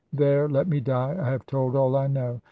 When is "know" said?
2.07-2.39